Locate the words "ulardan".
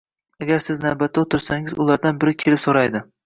1.85-2.21